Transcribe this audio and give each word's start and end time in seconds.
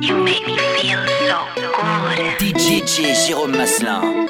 You 0.00 0.22
make 0.22 0.46
me 0.46 0.56
feel 0.76 1.06
so 1.26 1.38
good. 1.54 2.38
DJ 2.38 3.14
Jérôme 3.14 3.56
Maslin. 3.56 4.26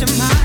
to 0.00 0.18
my 0.18 0.39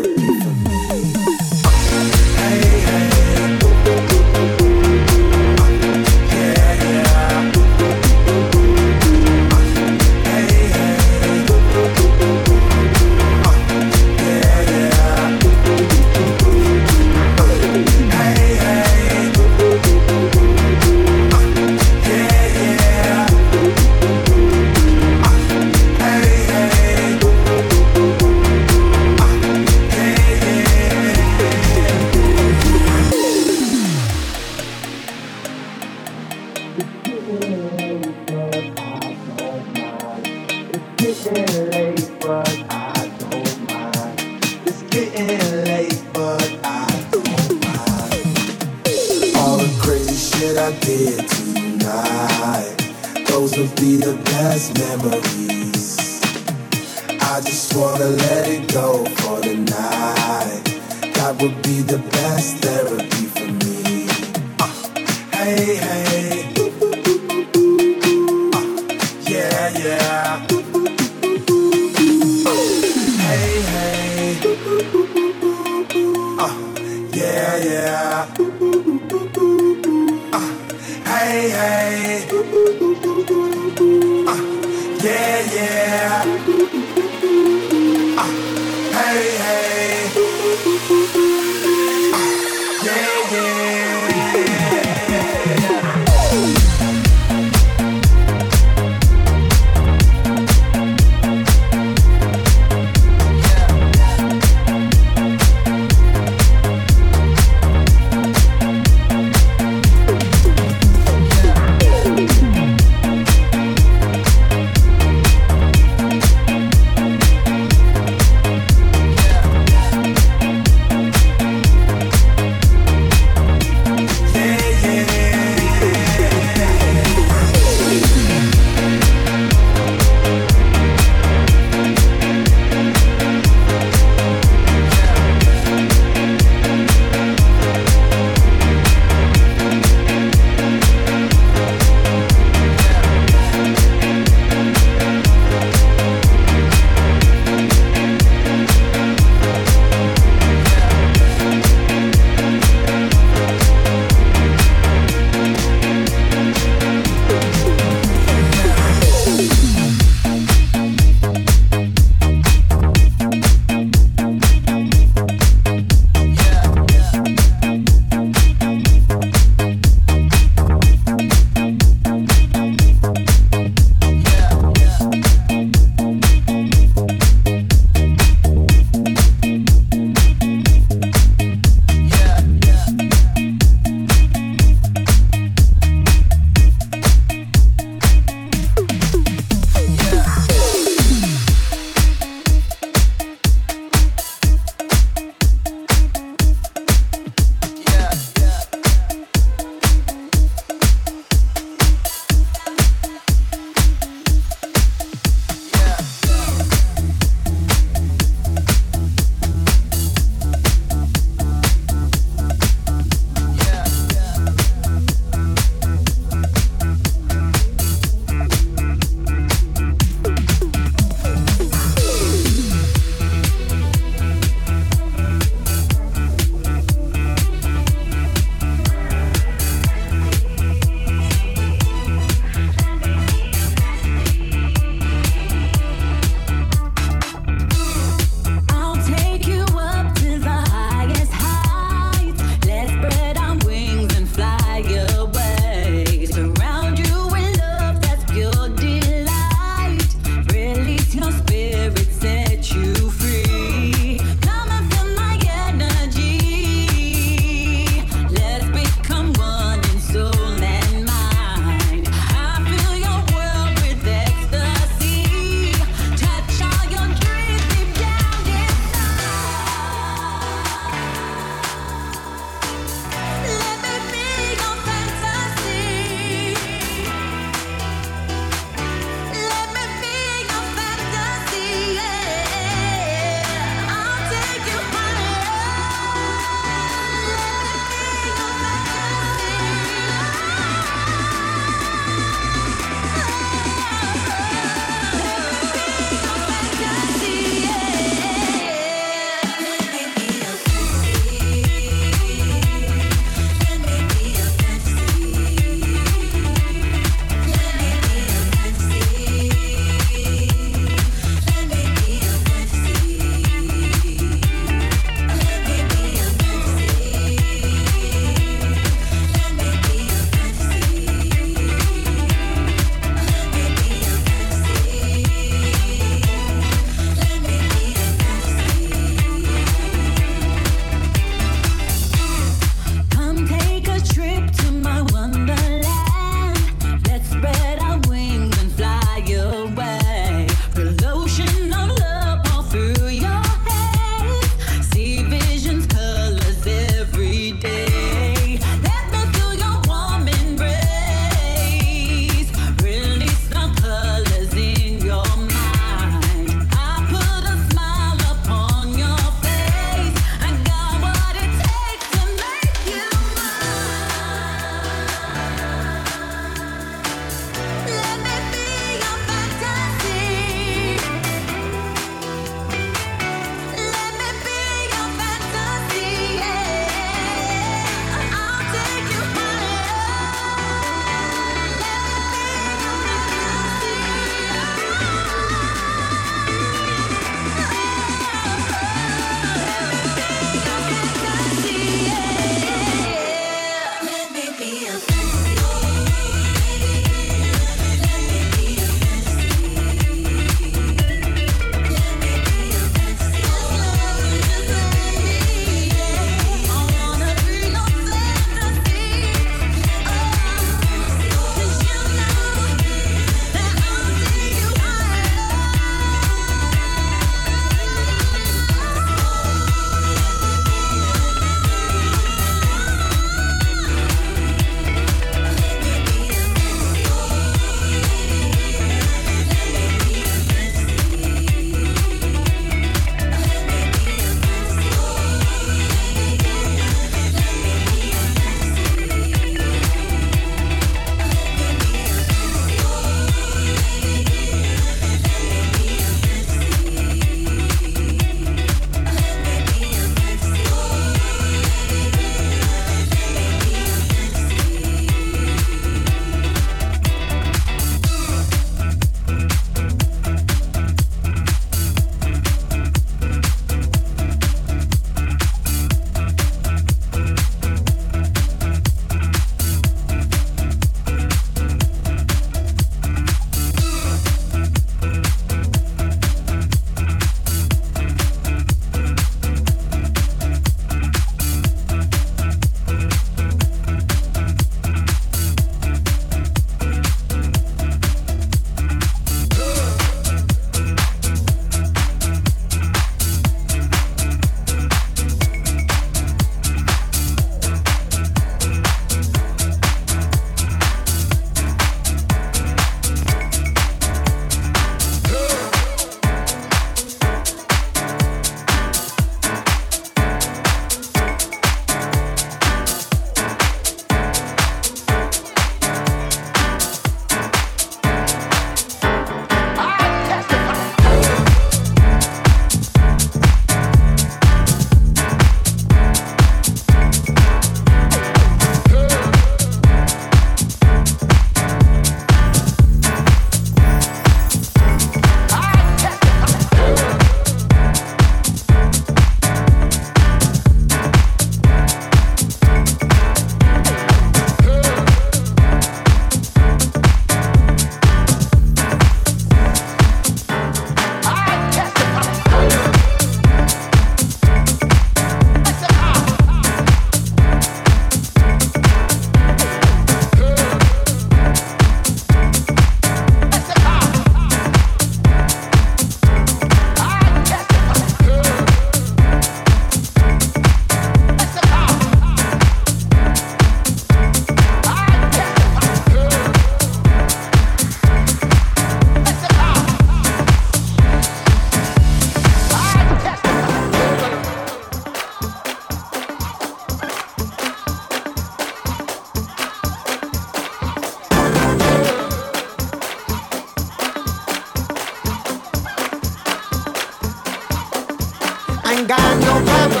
got 599.08 599.40
no 599.40 599.64
drama, 599.64 600.00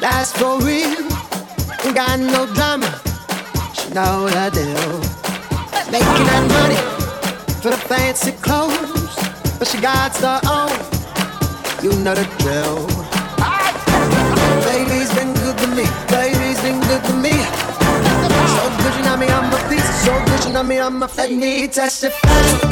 That's 0.00 0.32
for 0.32 0.60
real. 0.60 1.02
Ain't 1.84 1.94
got 1.94 2.20
no 2.20 2.46
drama. 2.54 2.86
She 3.74 3.88
know 3.94 4.28
the 4.28 4.50
deal. 4.52 5.00
Making 5.90 6.26
that 6.28 6.44
money 6.56 6.80
for 7.62 7.70
the 7.70 7.76
fancy 7.76 8.32
clothes, 8.32 9.16
but 9.58 9.66
she 9.66 9.80
got 9.80 10.14
her 10.18 10.40
own. 10.46 10.70
You 11.82 11.90
know 12.04 12.14
the 12.14 12.26
drill. 12.38 12.86
Baby's 14.68 15.12
been 15.14 15.32
good 15.34 15.56
to 15.58 15.66
me. 15.68 15.84
Baby's 16.08 16.60
been 16.60 16.80
good 16.80 17.02
to 17.04 17.14
me. 17.14 17.34
So 18.54 18.64
good, 18.78 18.94
you 18.96 19.04
know 19.04 19.16
me, 19.16 19.26
I'm 19.26 19.52
a 19.52 19.68
piece. 19.68 20.04
So 20.04 20.12
good, 20.26 20.44
you 20.44 20.52
know 20.52 20.62
me, 20.62 20.78
I'm 20.78 21.02
a 21.02 21.08
fake. 21.08 21.32
Need 21.32 21.72
testify. 21.72 22.67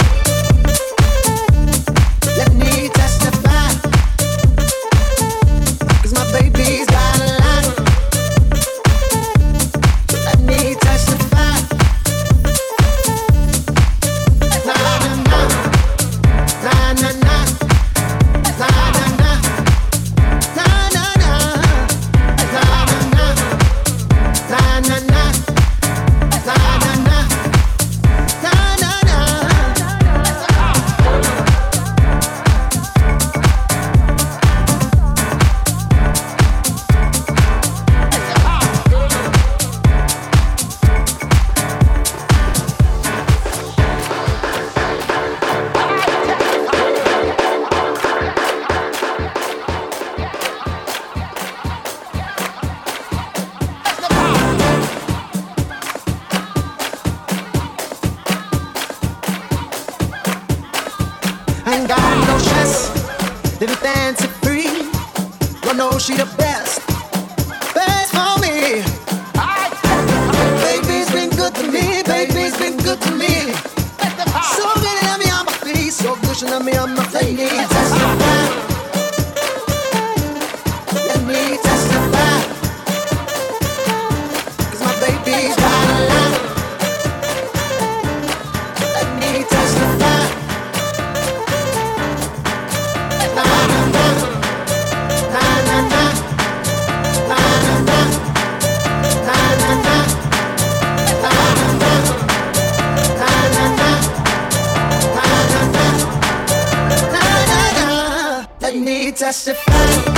testify. 109.16 110.15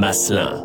Jérôme 0.00 0.59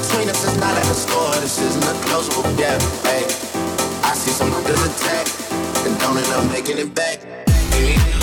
between 0.00 0.28
us, 0.28 0.44
it's 0.44 0.56
not 0.56 0.76
at 0.76 0.84
the 0.84 0.94
store. 0.94 1.34
This 1.40 1.60
isn't 1.60 1.82
a 1.82 1.94
closable 2.06 2.46
gap. 2.56 2.80
Hey, 3.02 3.24
I 4.04 4.14
see 4.14 4.30
some 4.30 4.50
good 4.50 4.78
attack, 4.78 5.26
and 5.86 5.98
don't 5.98 6.16
end 6.16 6.32
up 6.32 6.50
making 6.52 6.78
it 6.78 6.94
back. 6.94 8.17